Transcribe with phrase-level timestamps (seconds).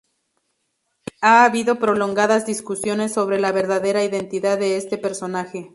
[1.21, 5.69] Ha habido prolongadas discusiones sobre la verdadera identidad de este personaje.